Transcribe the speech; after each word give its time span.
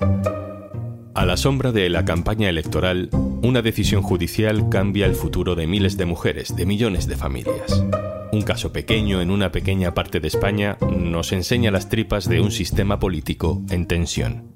A 0.00 1.26
la 1.26 1.36
sombra 1.36 1.72
de 1.72 1.88
la 1.90 2.04
campaña 2.04 2.48
electoral, 2.48 3.10
una 3.42 3.62
decisión 3.62 4.02
judicial 4.02 4.68
cambia 4.70 5.06
el 5.06 5.14
futuro 5.14 5.54
de 5.54 5.66
miles 5.66 5.96
de 5.96 6.06
mujeres, 6.06 6.56
de 6.56 6.66
millones 6.66 7.06
de 7.06 7.16
familias. 7.16 7.84
Un 8.32 8.42
caso 8.42 8.72
pequeño 8.72 9.20
en 9.20 9.30
una 9.30 9.52
pequeña 9.52 9.92
parte 9.92 10.20
de 10.20 10.28
España 10.28 10.78
nos 10.80 11.32
enseña 11.32 11.70
las 11.70 11.88
tripas 11.88 12.28
de 12.28 12.40
un 12.40 12.50
sistema 12.50 12.98
político 12.98 13.60
en 13.70 13.86
tensión. 13.86 14.54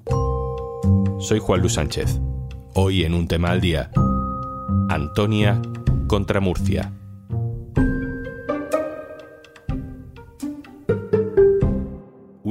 Soy 1.19 1.39
Juan 1.39 1.61
Luis 1.61 1.73
Sánchez. 1.73 2.19
Hoy 2.73 3.03
en 3.03 3.13
un 3.13 3.27
tema 3.27 3.51
al 3.51 3.61
día, 3.61 3.91
Antonia 4.89 5.61
contra 6.07 6.39
Murcia. 6.39 6.93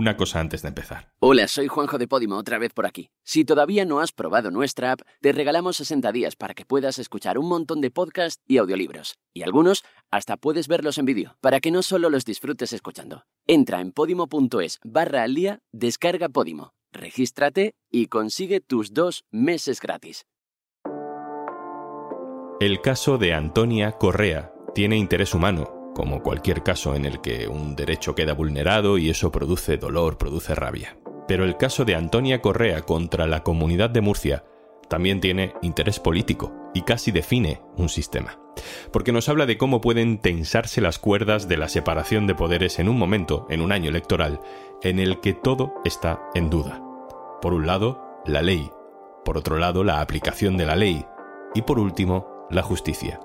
Una 0.05 0.19
cosa 0.19 0.39
antes 0.39 0.61
de 0.61 0.69
empezar. 0.69 1.09
Hola, 1.19 1.49
soy 1.49 1.67
Juanjo 1.67 1.97
de 1.97 2.07
Podimo, 2.07 2.37
otra 2.37 2.59
vez 2.59 2.75
por 2.75 2.85
aquí. 2.85 3.09
Si 3.25 3.47
todavía 3.47 3.87
no 3.87 4.01
has 4.01 4.13
probado 4.13 4.51
nuestra 4.51 4.93
app, 4.93 5.01
te 5.23 5.33
regalamos 5.33 5.79
60 5.79 6.13
días 6.13 6.37
para 6.37 6.53
que 6.53 6.67
puedas 6.67 6.99
escuchar 6.99 7.39
un 7.39 7.49
montón 7.49 7.81
de 7.81 7.91
podcasts 7.91 8.43
y 8.47 8.59
audiolibros. 8.59 9.17
Y 9.33 9.45
algunos 9.45 9.83
hasta 10.11 10.37
puedes 10.37 10.69
verlos 10.69 10.99
en 10.99 11.07
vídeo, 11.07 11.39
para 11.41 11.59
que 11.59 11.71
no 11.71 11.83
solo 11.83 12.11
los 12.11 12.27
disfrutes 12.27 12.75
escuchando. 12.75 13.25
Entra 13.47 13.81
en 13.81 13.93
podimo.es 13.93 14.79
barra 14.85 15.23
al 15.23 15.35
día, 15.35 15.61
descarga 15.73 16.29
Podimo, 16.29 16.75
regístrate 16.93 17.73
y 17.91 18.09
consigue 18.09 18.61
tus 18.61 18.93
dos 18.93 19.25
meses 19.31 19.81
gratis. 19.81 20.27
El 22.61 22.83
caso 22.83 23.17
de 23.17 23.33
Antonia 23.33 23.93
Correa 23.93 24.53
tiene 24.75 24.99
interés 24.99 25.33
humano 25.33 25.74
como 25.95 26.23
cualquier 26.23 26.63
caso 26.63 26.95
en 26.95 27.07
el 27.07 27.21
que 27.21 27.49
un 27.49 27.77
derecho 27.77 28.15
queda 28.15 28.35
vulnerado 28.35 28.99
y 28.99 29.11
eso 29.11 29.31
produce 29.31 29.77
dolor, 29.77 30.19
produce 30.19 30.55
rabia. 30.55 30.99
Pero 31.27 31.45
el 31.45 31.57
caso 31.57 31.85
de 31.85 31.95
Antonia 31.95 32.43
Correa 32.43 32.83
contra 32.83 33.27
la 33.27 33.43
comunidad 33.43 33.91
de 33.91 34.01
Murcia 34.01 34.45
también 34.89 35.21
tiene 35.21 35.55
interés 35.63 36.01
político 36.01 36.53
y 36.75 36.83
casi 36.83 37.13
define 37.13 37.63
un 37.77 37.89
sistema. 37.89 38.39
Porque 38.93 39.13
nos 39.13 39.29
habla 39.29 39.47
de 39.47 39.57
cómo 39.57 39.81
pueden 39.81 40.19
tensarse 40.19 40.81
las 40.81 40.99
cuerdas 40.99 41.49
de 41.49 41.57
la 41.57 41.69
separación 41.69 42.27
de 42.27 42.35
poderes 42.35 42.79
en 42.79 42.89
un 42.89 42.99
momento, 42.99 43.47
en 43.49 43.61
un 43.61 43.73
año 43.73 43.89
electoral, 43.89 44.41
en 44.83 44.99
el 44.99 45.21
que 45.21 45.33
todo 45.33 45.75
está 45.85 46.21
en 46.35 46.51
duda. 46.51 46.83
Por 47.41 47.55
un 47.55 47.67
lado, 47.67 48.23
la 48.27 48.43
ley. 48.43 48.71
Por 49.25 49.39
otro 49.39 49.59
lado, 49.59 49.85
la 49.85 50.01
aplicación 50.01 50.57
de 50.57 50.67
la 50.67 50.77
ley. 50.77 51.05
Y 51.55 51.63
por 51.63 51.79
último, 51.79 52.47
la 52.51 52.63
justicia. 52.63 53.21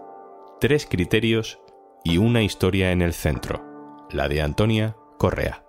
Tres 0.59 0.85
criterios 0.85 1.59
y 2.03 2.17
una 2.17 2.41
historia 2.41 2.91
en 2.91 3.01
el 3.01 3.13
centro, 3.13 3.63
la 4.11 4.27
de 4.27 4.41
Antonia 4.41 4.95
Correa. 5.17 5.63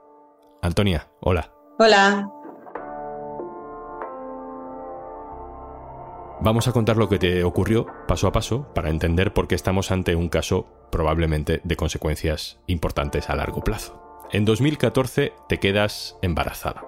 Antonia, 0.62 1.08
hola. 1.20 1.52
Hola. 1.78 2.30
Vamos 6.42 6.68
a 6.68 6.72
contar 6.72 6.96
lo 6.96 7.08
que 7.08 7.18
te 7.18 7.44
ocurrió 7.44 7.86
paso 8.08 8.26
a 8.26 8.32
paso 8.32 8.72
para 8.74 8.90
entender 8.90 9.34
por 9.34 9.46
qué 9.46 9.54
estamos 9.54 9.90
ante 9.90 10.14
un 10.14 10.28
caso 10.28 10.66
probablemente 10.90 11.60
de 11.64 11.76
consecuencias 11.76 12.58
importantes 12.66 13.28
a 13.28 13.36
largo 13.36 13.62
plazo. 13.62 14.00
En 14.32 14.44
2014 14.44 15.32
te 15.48 15.58
quedas 15.58 16.16
embarazada. 16.22 16.84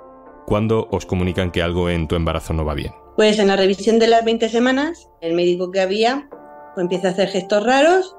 ¿Cuándo 0.46 0.88
os 0.90 1.06
comunican 1.06 1.50
que 1.50 1.62
algo 1.62 1.90
en 1.90 2.08
tu 2.08 2.14
embarazo 2.14 2.54
no 2.54 2.64
va 2.64 2.74
bien? 2.74 2.92
Pues 3.16 3.38
en 3.38 3.48
la 3.48 3.56
revisión 3.56 3.98
de 3.98 4.06
las 4.06 4.24
20 4.24 4.48
semanas, 4.48 5.10
el 5.20 5.34
médico 5.34 5.70
que 5.70 5.80
había 5.80 6.28
pues 6.74 6.84
empieza 6.84 7.08
a 7.08 7.10
hacer 7.10 7.28
gestos 7.28 7.64
raros 7.64 8.16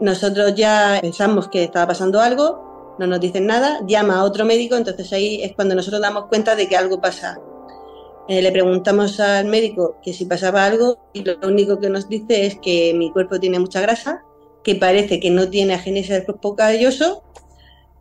nosotros 0.00 0.54
ya 0.54 0.98
pensamos 1.00 1.48
que 1.48 1.64
estaba 1.64 1.88
pasando 1.88 2.20
algo, 2.20 2.96
no 2.98 3.06
nos 3.06 3.20
dicen 3.20 3.46
nada, 3.46 3.80
llama 3.86 4.20
a 4.20 4.24
otro 4.24 4.44
médico, 4.44 4.76
entonces 4.76 5.12
ahí 5.12 5.42
es 5.42 5.54
cuando 5.54 5.74
nosotros 5.74 6.00
damos 6.00 6.26
cuenta 6.26 6.54
de 6.54 6.68
que 6.68 6.76
algo 6.76 7.00
pasa. 7.00 7.40
Eh, 8.28 8.40
le 8.40 8.52
preguntamos 8.52 9.20
al 9.20 9.46
médico 9.46 9.98
que 10.02 10.14
si 10.14 10.24
pasaba 10.24 10.64
algo 10.64 10.98
y 11.12 11.22
lo 11.22 11.36
único 11.46 11.78
que 11.78 11.90
nos 11.90 12.08
dice 12.08 12.46
es 12.46 12.56
que 12.56 12.94
mi 12.94 13.12
cuerpo 13.12 13.38
tiene 13.38 13.58
mucha 13.58 13.80
grasa, 13.80 14.22
que 14.62 14.74
parece 14.76 15.20
que 15.20 15.30
no 15.30 15.48
tiene 15.50 15.74
agenesia 15.74 16.14
del 16.14 16.24
cuerpo 16.24 16.56
calloso, 16.56 17.22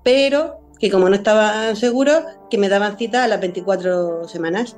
pero 0.01 0.59
que 0.79 0.89
como 0.89 1.09
no 1.09 1.15
estaban 1.15 1.75
seguros, 1.75 2.23
que 2.49 2.57
me 2.57 2.69
daban 2.69 2.97
cita 2.97 3.23
a 3.23 3.27
las 3.27 3.39
24 3.41 4.27
semanas. 4.27 4.77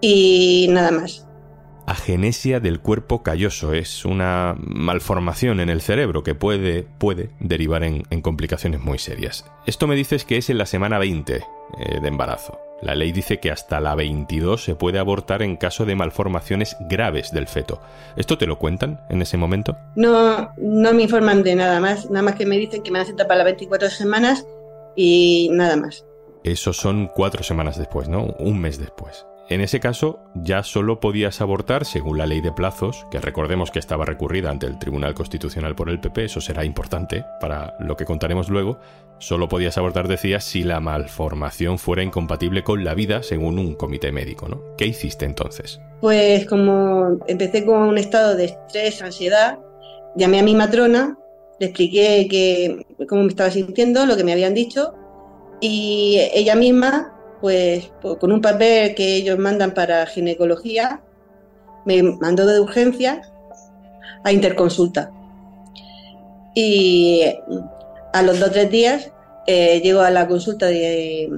Y 0.00 0.68
nada 0.70 0.90
más. 0.90 1.23
Agenesia 1.86 2.60
del 2.60 2.80
cuerpo 2.80 3.22
calloso 3.22 3.74
es 3.74 4.04
una 4.04 4.56
malformación 4.58 5.60
en 5.60 5.68
el 5.68 5.82
cerebro 5.82 6.22
que 6.22 6.34
puede, 6.34 6.86
puede 6.98 7.30
derivar 7.40 7.84
en, 7.84 8.02
complicaciones 8.22 8.80
muy 8.80 8.98
serias. 8.98 9.44
Esto 9.66 9.86
me 9.86 9.94
dices 9.94 10.24
que 10.24 10.38
es 10.38 10.48
en 10.48 10.58
la 10.58 10.66
semana 10.66 10.98
20 10.98 11.36
eh, 11.36 11.42
de 12.00 12.08
embarazo. 12.08 12.58
La 12.80 12.94
ley 12.94 13.12
dice 13.12 13.38
que 13.38 13.50
hasta 13.50 13.80
la 13.80 13.94
22 13.94 14.64
se 14.64 14.74
puede 14.74 14.98
abortar 14.98 15.42
en 15.42 15.56
caso 15.56 15.84
de 15.84 15.94
malformaciones 15.94 16.76
graves 16.88 17.32
del 17.32 17.46
feto. 17.46 17.80
¿Esto 18.16 18.38
te 18.38 18.46
lo 18.46 18.58
cuentan 18.58 19.00
en 19.10 19.22
ese 19.22 19.36
momento? 19.36 19.76
No, 19.94 20.52
no 20.56 20.92
me 20.92 21.02
informan 21.02 21.42
de 21.42 21.54
nada 21.54 21.80
más. 21.80 22.10
Nada 22.10 22.22
más 22.22 22.34
que 22.34 22.46
me 22.46 22.58
dicen 22.58 22.82
que 22.82 22.90
me 22.90 22.98
hacen 22.98 23.16
para 23.16 23.36
las 23.36 23.44
24 23.44 23.90
semanas 23.90 24.46
y 24.96 25.50
nada 25.52 25.76
más. 25.76 26.04
Eso 26.44 26.72
son 26.72 27.08
cuatro 27.14 27.42
semanas 27.42 27.78
después, 27.78 28.08
¿no? 28.08 28.34
Un 28.38 28.60
mes 28.60 28.78
después. 28.78 29.26
En 29.50 29.60
ese 29.60 29.78
caso, 29.78 30.20
ya 30.34 30.62
solo 30.62 31.00
podías 31.00 31.42
abortar 31.42 31.84
según 31.84 32.16
la 32.16 32.26
ley 32.26 32.40
de 32.40 32.50
plazos, 32.50 33.06
que 33.10 33.20
recordemos 33.20 33.70
que 33.70 33.78
estaba 33.78 34.06
recurrida 34.06 34.50
ante 34.50 34.66
el 34.66 34.78
Tribunal 34.78 35.12
Constitucional 35.12 35.74
por 35.74 35.90
el 35.90 36.00
PP, 36.00 36.24
eso 36.24 36.40
será 36.40 36.64
importante 36.64 37.26
para 37.42 37.74
lo 37.78 37.94
que 37.94 38.06
contaremos 38.06 38.48
luego, 38.48 38.78
solo 39.18 39.46
podías 39.46 39.76
abortar, 39.76 40.08
decía, 40.08 40.40
si 40.40 40.62
la 40.62 40.80
malformación 40.80 41.78
fuera 41.78 42.02
incompatible 42.02 42.64
con 42.64 42.84
la 42.84 42.94
vida 42.94 43.22
según 43.22 43.58
un 43.58 43.74
comité 43.74 44.12
médico, 44.12 44.48
¿no? 44.48 44.62
¿Qué 44.78 44.86
hiciste 44.86 45.26
entonces? 45.26 45.78
Pues 46.00 46.46
como 46.46 47.18
empecé 47.26 47.66
con 47.66 47.82
un 47.82 47.98
estado 47.98 48.36
de 48.36 48.46
estrés, 48.46 49.02
ansiedad, 49.02 49.58
llamé 50.16 50.40
a 50.40 50.42
mi 50.42 50.54
matrona, 50.54 51.18
le 51.58 51.66
expliqué 51.66 52.26
que, 52.30 52.86
cómo 53.06 53.22
me 53.22 53.28
estaba 53.28 53.50
sintiendo, 53.50 54.06
lo 54.06 54.16
que 54.16 54.24
me 54.24 54.32
habían 54.32 54.54
dicho, 54.54 54.94
y 55.60 56.18
ella 56.32 56.54
misma 56.54 57.13
pues 57.44 57.92
con 58.20 58.32
un 58.32 58.40
papel 58.40 58.94
que 58.94 59.16
ellos 59.16 59.38
mandan 59.38 59.74
para 59.74 60.06
ginecología, 60.06 61.02
me 61.84 62.02
mandó 62.02 62.46
de 62.46 62.58
urgencia 62.58 63.20
a 64.24 64.32
interconsulta. 64.32 65.10
Y 66.54 67.22
a 68.14 68.22
los 68.22 68.40
dos 68.40 68.48
o 68.48 68.52
tres 68.52 68.70
días 68.70 69.12
eh, 69.46 69.82
llego 69.82 70.00
a 70.00 70.10
la 70.10 70.26
consulta 70.26 70.68
de, 70.68 71.30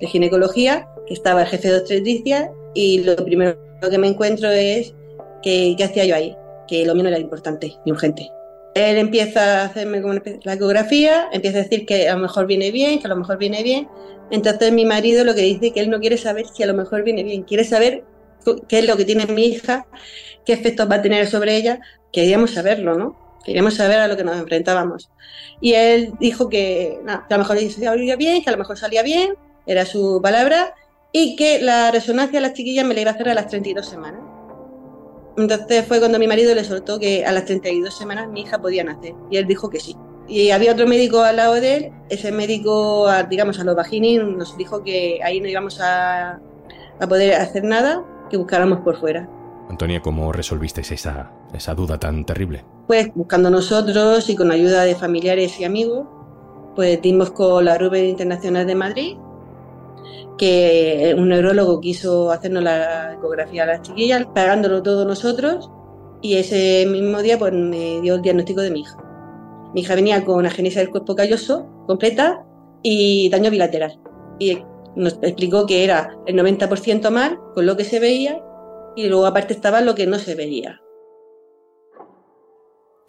ginecología, 0.00 0.88
que 1.06 1.12
estaba 1.12 1.42
el 1.42 1.48
jefe 1.48 1.68
de 1.68 1.76
obstetricia, 1.76 2.50
y 2.72 3.02
lo 3.02 3.14
primero 3.16 3.58
que 3.90 3.98
me 3.98 4.08
encuentro 4.08 4.48
es 4.48 4.94
que 5.42 5.74
qué 5.76 5.84
hacía 5.84 6.06
yo 6.06 6.14
ahí, 6.14 6.34
que 6.68 6.86
lo 6.86 6.94
mío 6.94 7.02
no 7.02 7.10
era 7.10 7.18
importante 7.18 7.74
ni 7.84 7.92
urgente. 7.92 8.30
Él 8.74 8.98
empieza 8.98 9.62
a 9.62 9.64
hacerme 9.64 10.00
la 10.44 10.54
ecografía, 10.54 11.28
empieza 11.32 11.58
a 11.58 11.62
decir 11.62 11.86
que 11.86 12.08
a 12.08 12.14
lo 12.14 12.20
mejor 12.20 12.46
viene 12.46 12.70
bien, 12.70 13.00
que 13.00 13.06
a 13.06 13.08
lo 13.08 13.16
mejor 13.16 13.36
viene 13.38 13.62
bien. 13.62 13.88
Entonces 14.30 14.72
mi 14.72 14.84
marido 14.84 15.24
lo 15.24 15.34
que 15.34 15.42
dice 15.42 15.72
que 15.72 15.80
él 15.80 15.90
no 15.90 15.98
quiere 15.98 16.16
saber 16.16 16.46
si 16.46 16.62
a 16.62 16.66
lo 16.66 16.74
mejor 16.74 17.02
viene 17.02 17.24
bien, 17.24 17.42
quiere 17.42 17.64
saber 17.64 18.04
qué 18.68 18.78
es 18.78 18.86
lo 18.86 18.96
que 18.96 19.04
tiene 19.04 19.26
mi 19.26 19.46
hija, 19.46 19.86
qué 20.44 20.52
efectos 20.52 20.88
va 20.90 20.96
a 20.96 21.02
tener 21.02 21.26
sobre 21.26 21.56
ella. 21.56 21.80
Queríamos 22.12 22.52
saberlo, 22.52 22.96
¿no? 22.96 23.38
Queríamos 23.44 23.74
saber 23.74 23.98
a 23.98 24.08
lo 24.08 24.16
que 24.16 24.24
nos 24.24 24.36
enfrentábamos. 24.36 25.10
Y 25.60 25.74
él 25.74 26.12
dijo 26.20 26.48
que, 26.48 26.98
a 27.06 27.26
lo 27.28 27.38
mejor 27.38 27.58
salía 27.58 28.16
bien, 28.16 28.42
que 28.42 28.50
a 28.50 28.52
lo 28.52 28.58
mejor 28.58 28.78
salía 28.78 29.02
bien, 29.02 29.34
era 29.66 29.84
su 29.84 30.20
palabra, 30.22 30.74
y 31.12 31.36
que 31.36 31.60
la 31.60 31.90
resonancia 31.90 32.38
de 32.38 32.46
las 32.46 32.54
chiquillas 32.54 32.86
me 32.86 32.94
la 32.94 33.00
iba 33.00 33.10
a 33.10 33.14
hacer 33.14 33.28
a 33.28 33.34
las 33.34 33.48
32 33.48 33.86
semanas. 33.86 34.20
Entonces 35.36 35.86
fue 35.86 35.98
cuando 35.98 36.18
mi 36.18 36.26
marido 36.26 36.54
le 36.54 36.64
soltó 36.64 36.98
que 36.98 37.24
a 37.24 37.32
las 37.32 37.44
32 37.44 37.96
semanas 37.96 38.28
mi 38.28 38.42
hija 38.42 38.60
podía 38.60 38.84
nacer 38.84 39.14
y 39.30 39.36
él 39.36 39.46
dijo 39.46 39.70
que 39.70 39.80
sí. 39.80 39.96
Y 40.28 40.50
había 40.50 40.72
otro 40.72 40.86
médico 40.86 41.22
al 41.22 41.36
lado 41.36 41.54
de 41.54 41.76
él, 41.76 41.92
ese 42.08 42.30
médico, 42.30 43.08
digamos, 43.28 43.58
a 43.58 43.64
los 43.64 43.74
vaginis 43.74 44.22
nos 44.22 44.56
dijo 44.56 44.82
que 44.84 45.18
ahí 45.24 45.40
no 45.40 45.48
íbamos 45.48 45.80
a, 45.80 46.38
poder 47.08 47.34
hacer 47.34 47.64
nada, 47.64 48.04
que 48.30 48.36
buscáramos 48.36 48.80
por 48.80 48.96
fuera. 48.96 49.28
Antonia, 49.68 50.00
¿cómo 50.00 50.32
resolvisteis 50.32 50.92
esa, 50.92 51.32
esa 51.52 51.74
duda 51.74 51.98
tan 51.98 52.24
terrible? 52.24 52.64
Pues 52.86 53.08
buscando 53.14 53.50
nosotros 53.50 54.28
y 54.28 54.36
con 54.36 54.52
ayuda 54.52 54.84
de 54.84 54.94
familiares 54.94 55.58
y 55.58 55.64
amigos, 55.64 56.06
pues 56.76 57.00
dimos 57.02 57.30
con 57.32 57.64
la 57.64 57.76
Rubén 57.78 58.06
Internacional 58.06 58.66
de 58.66 58.74
Madrid 58.74 59.16
que 60.40 61.14
un 61.18 61.28
neurólogo 61.28 61.82
quiso 61.82 62.30
hacernos 62.30 62.62
la 62.62 63.12
ecografía 63.12 63.64
a 63.64 63.66
las 63.66 63.82
chiquillas, 63.82 64.24
pagándolo 64.34 64.82
todos 64.82 65.06
nosotros, 65.06 65.70
y 66.22 66.36
ese 66.36 66.86
mismo 66.88 67.20
día 67.20 67.38
pues 67.38 67.52
me 67.52 68.00
dio 68.00 68.14
el 68.14 68.22
diagnóstico 68.22 68.62
de 68.62 68.70
mi 68.70 68.80
hija. 68.80 68.96
Mi 69.74 69.82
hija 69.82 69.94
venía 69.94 70.24
con 70.24 70.46
agenesia 70.46 70.80
del 70.80 70.90
cuerpo 70.90 71.14
calloso 71.14 71.66
completa 71.86 72.42
y 72.82 73.28
daño 73.28 73.50
bilateral. 73.50 74.00
Y 74.38 74.62
nos 74.96 75.18
explicó 75.20 75.66
que 75.66 75.84
era 75.84 76.16
el 76.24 76.36
90% 76.36 77.10
mal 77.10 77.38
con 77.54 77.66
lo 77.66 77.76
que 77.76 77.84
se 77.84 78.00
veía 78.00 78.42
y 78.96 79.08
luego 79.08 79.26
aparte 79.26 79.52
estaba 79.52 79.82
lo 79.82 79.94
que 79.94 80.06
no 80.06 80.18
se 80.18 80.34
veía. 80.36 80.80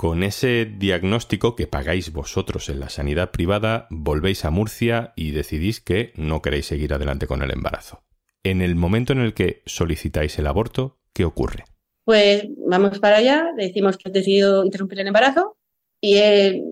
Con 0.01 0.23
ese 0.23 0.65
diagnóstico 0.65 1.55
que 1.55 1.67
pagáis 1.67 2.11
vosotros 2.11 2.69
en 2.69 2.79
la 2.79 2.89
sanidad 2.89 3.29
privada, 3.29 3.85
volvéis 3.91 4.45
a 4.45 4.49
Murcia 4.49 5.13
y 5.15 5.29
decidís 5.29 5.79
que 5.79 6.11
no 6.15 6.41
queréis 6.41 6.65
seguir 6.65 6.91
adelante 6.95 7.27
con 7.27 7.43
el 7.43 7.51
embarazo. 7.51 8.01
En 8.41 8.63
el 8.63 8.73
momento 8.73 9.13
en 9.13 9.19
el 9.19 9.35
que 9.35 9.61
solicitáis 9.67 10.39
el 10.39 10.47
aborto, 10.47 10.97
¿qué 11.13 11.23
ocurre? 11.23 11.65
Pues 12.03 12.45
vamos 12.67 12.97
para 12.97 13.17
allá, 13.17 13.51
decimos 13.55 13.95
que 13.95 14.09
ha 14.09 14.11
decidido 14.11 14.65
interrumpir 14.65 15.01
el 15.01 15.05
embarazo 15.05 15.59
y 15.99 16.17
él, 16.17 16.63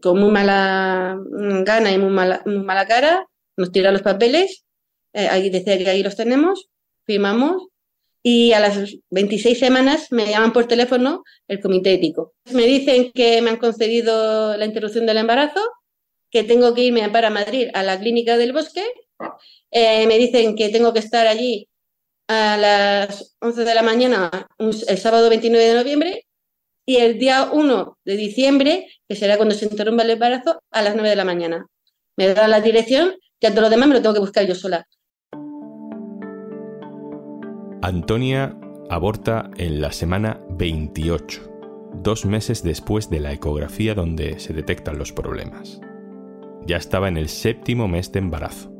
con 0.00 0.18
muy 0.18 0.30
mala 0.30 1.18
gana 1.62 1.92
y 1.92 1.98
muy 1.98 2.10
mala, 2.10 2.42
mala 2.46 2.86
cara, 2.86 3.26
nos 3.58 3.70
tira 3.70 3.92
los 3.92 4.00
papeles, 4.00 4.64
eh, 5.12 5.28
ahí 5.30 5.50
decía 5.50 5.76
que 5.76 5.90
ahí 5.90 6.02
los 6.02 6.16
tenemos, 6.16 6.70
firmamos 7.04 7.68
y 8.28 8.52
a 8.54 8.58
las 8.58 8.76
26 9.10 9.56
semanas 9.56 10.08
me 10.10 10.26
llaman 10.26 10.52
por 10.52 10.66
teléfono 10.66 11.22
el 11.46 11.60
comité 11.60 11.92
ético. 11.92 12.34
Me 12.50 12.64
dicen 12.64 13.12
que 13.12 13.40
me 13.40 13.50
han 13.50 13.56
concedido 13.56 14.56
la 14.56 14.64
interrupción 14.64 15.06
del 15.06 15.18
embarazo, 15.18 15.60
que 16.28 16.42
tengo 16.42 16.74
que 16.74 16.82
irme 16.82 17.08
para 17.08 17.30
Madrid 17.30 17.68
a 17.72 17.84
la 17.84 18.00
clínica 18.00 18.36
del 18.36 18.52
bosque, 18.52 18.84
eh, 19.70 20.08
me 20.08 20.18
dicen 20.18 20.56
que 20.56 20.70
tengo 20.70 20.92
que 20.92 20.98
estar 20.98 21.28
allí 21.28 21.68
a 22.26 22.56
las 22.56 23.36
11 23.38 23.62
de 23.62 23.74
la 23.76 23.82
mañana 23.84 24.48
el 24.58 24.98
sábado 24.98 25.30
29 25.30 25.64
de 25.64 25.74
noviembre 25.74 26.26
y 26.84 26.96
el 26.96 27.20
día 27.20 27.48
1 27.52 27.98
de 28.04 28.16
diciembre, 28.16 28.88
que 29.08 29.14
será 29.14 29.36
cuando 29.36 29.54
se 29.54 29.66
interrumpa 29.66 30.02
el 30.02 30.10
embarazo, 30.10 30.60
a 30.72 30.82
las 30.82 30.94
9 30.94 31.10
de 31.10 31.16
la 31.16 31.24
mañana. 31.24 31.66
Me 32.16 32.34
dan 32.34 32.50
la 32.50 32.60
dirección, 32.60 33.14
que 33.38 33.46
a 33.46 33.50
todo 33.50 33.60
lo 33.60 33.70
demás 33.70 33.86
me 33.86 33.94
lo 33.94 34.02
tengo 34.02 34.14
que 34.14 34.20
buscar 34.20 34.44
yo 34.48 34.56
sola. 34.56 34.84
Antonia 37.86 38.58
aborta 38.90 39.48
en 39.58 39.80
la 39.80 39.92
semana 39.92 40.40
28, 40.50 41.40
dos 42.02 42.26
meses 42.26 42.64
después 42.64 43.10
de 43.10 43.20
la 43.20 43.32
ecografía 43.32 43.94
donde 43.94 44.40
se 44.40 44.52
detectan 44.52 44.98
los 44.98 45.12
problemas. 45.12 45.80
Ya 46.66 46.78
estaba 46.78 47.06
en 47.06 47.16
el 47.16 47.28
séptimo 47.28 47.86
mes 47.86 48.10
de 48.10 48.18
embarazo. 48.18 48.72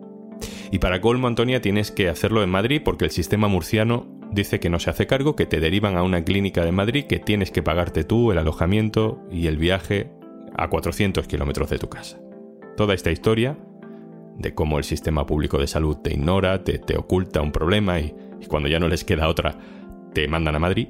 Y 0.72 0.80
para 0.80 1.00
colmo, 1.00 1.28
Antonia, 1.28 1.60
tienes 1.60 1.92
que 1.92 2.08
hacerlo 2.08 2.42
en 2.42 2.50
Madrid 2.50 2.82
porque 2.84 3.04
el 3.04 3.12
sistema 3.12 3.46
murciano 3.46 4.08
dice 4.32 4.58
que 4.58 4.70
no 4.70 4.80
se 4.80 4.90
hace 4.90 5.06
cargo, 5.06 5.36
que 5.36 5.46
te 5.46 5.60
derivan 5.60 5.96
a 5.96 6.02
una 6.02 6.24
clínica 6.24 6.64
de 6.64 6.72
Madrid, 6.72 7.04
que 7.04 7.20
tienes 7.20 7.52
que 7.52 7.62
pagarte 7.62 8.02
tú 8.02 8.32
el 8.32 8.38
alojamiento 8.38 9.22
y 9.30 9.46
el 9.46 9.56
viaje 9.56 10.10
a 10.56 10.68
400 10.68 11.28
kilómetros 11.28 11.70
de 11.70 11.78
tu 11.78 11.88
casa. 11.88 12.18
Toda 12.76 12.92
esta 12.92 13.12
historia 13.12 13.56
de 14.36 14.52
cómo 14.52 14.78
el 14.78 14.84
sistema 14.84 15.26
público 15.26 15.58
de 15.58 15.68
salud 15.68 15.96
te 15.98 16.12
ignora, 16.12 16.64
te, 16.64 16.80
te 16.80 16.96
oculta 16.96 17.40
un 17.40 17.52
problema 17.52 18.00
y 18.00 18.12
y 18.40 18.46
cuando 18.46 18.68
ya 18.68 18.78
no 18.78 18.88
les 18.88 19.04
queda 19.04 19.28
otra, 19.28 19.58
te 20.12 20.28
mandan 20.28 20.54
a 20.54 20.58
Madrid, 20.58 20.88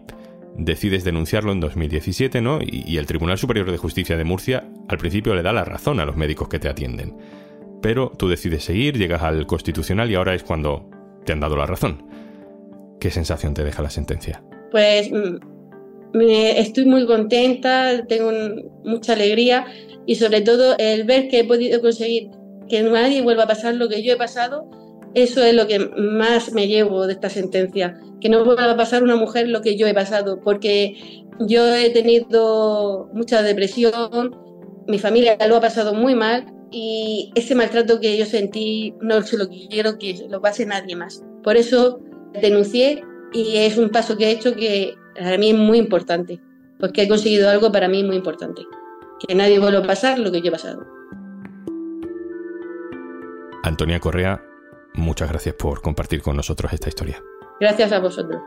decides 0.59 1.05
denunciarlo 1.05 1.53
en 1.53 1.61
2017, 1.61 2.41
¿no? 2.41 2.59
Y, 2.63 2.97
el 2.97 3.07
Tribunal 3.07 3.39
Superior 3.39 3.71
de 3.71 3.77
Justicia 3.77 4.17
de 4.17 4.25
Murcia 4.25 4.65
al 4.89 4.99
principio 4.99 5.35
le 5.35 5.43
da 5.43 5.53
la 5.53 5.65
razón 5.65 6.01
a 6.01 6.05
los 6.05 6.17
médicos 6.17 6.49
que 6.49 6.59
te 6.59 6.69
atienden. 6.69 7.17
Pero 7.83 8.13
tú 8.17 8.29
decides 8.29 8.65
seguir, 8.65 8.97
llegas 8.97 9.23
al 9.23 9.47
Constitucional 9.47 10.11
y 10.11 10.15
ahora 10.15 10.35
es 10.35 10.43
cuando 10.43 10.89
te 11.25 11.33
han 11.33 11.41
dado 11.41 11.57
la 11.57 11.67
razón. 11.67 12.07
¿Qué 13.01 13.11
sensación 13.11 13.55
te 13.55 13.65
deja 13.65 13.83
la 13.83 13.91
sentencia? 13.91 14.43
Pues 14.71 15.11
mm, 15.11 16.21
estoy 16.21 16.87
muy 16.87 17.07
contenta, 17.07 18.07
tengo 18.07 18.33
mucha 18.85 19.13
alegría 19.13 19.67
y 20.07 20.15
sobre 20.15 20.41
todo 20.41 20.77
el 20.79 21.05
ver 21.05 21.29
que 21.29 21.41
he 21.41 21.45
podido 21.45 21.81
conseguir 21.81 22.31
que 22.69 22.83
nadie 22.83 23.23
vuelva 23.23 23.45
a 23.45 23.49
pasar 23.49 23.75
lo 23.75 23.89
que 23.89 24.03
yo 24.03 24.15
he 24.15 24.17
pasado 24.17 24.69
eso 25.17 25.43
es 25.43 25.55
lo 25.55 25.67
que 25.67 25.79
más 25.79 26.53
me 26.53 26.69
llevo 26.69 27.07
de 27.07 27.15
esta 27.15 27.31
sentencia, 27.31 27.99
que 28.21 28.29
no 28.29 28.45
vuelva 28.45 28.71
a 28.71 28.77
pasar 28.77 29.03
una 29.03 29.17
mujer 29.17 29.49
lo 29.49 29.63
que 29.63 29.75
yo 29.75 29.87
he 29.87 29.95
pasado, 29.95 30.43
porque 30.45 31.25
yo 31.41 31.75
he 31.75 31.89
tenido 31.89 33.09
mucha 33.15 33.43
depresión, 33.43 34.37
mi 34.87 34.99
familia 34.99 35.39
lo 35.49 35.57
ha 35.57 35.61
pasado 35.63 35.95
muy 35.95 36.15
mal 36.15 36.45
y 36.71 37.33
ese 37.35 37.55
maltrato 37.55 37.99
que 37.99 38.19
yo 38.19 38.27
sentí 38.27 38.93
no 39.01 39.23
se 39.23 39.39
lo 39.39 39.49
quiero 39.49 39.97
que 39.97 40.27
lo 40.29 40.43
pase 40.43 40.67
nadie 40.67 40.95
más. 40.95 41.25
Por 41.43 41.57
eso 41.57 41.99
denuncié 42.43 43.03
y 43.33 43.57
es 43.57 43.79
un 43.79 43.89
paso 43.89 44.19
que 44.19 44.27
he 44.27 44.33
hecho 44.33 44.55
que 44.55 44.97
para 45.15 45.39
mí 45.39 45.49
es 45.49 45.57
muy 45.57 45.79
importante, 45.79 46.43
porque 46.79 47.05
he 47.05 47.09
conseguido 47.09 47.49
algo 47.49 47.73
para 47.73 47.89
mí 47.89 48.05
muy 48.05 48.17
importante, 48.17 48.61
que 49.27 49.35
nadie 49.35 49.59
vuelva 49.59 49.79
a 49.79 49.87
pasar 49.87 50.19
lo 50.19 50.31
que 50.31 50.43
yo 50.43 50.49
he 50.49 50.53
pasado. 50.53 50.87
Antonia 53.63 53.99
Correa 53.99 54.43
Muchas 54.97 55.29
gracias 55.29 55.55
por 55.55 55.83
compartir 55.83 56.23
con 56.23 56.37
nosotros 56.37 56.73
esta 56.73 56.89
historia. 56.89 57.23
Gracias 57.61 57.93
a 57.93 58.01
vosotros. 58.01 58.41